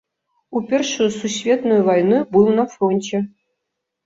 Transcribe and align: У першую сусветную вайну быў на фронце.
У 0.59 0.61
першую 0.71 1.09
сусветную 1.17 1.77
вайну 1.89 2.17
быў 2.33 2.49
на 2.57 2.67
фронце. 2.73 3.23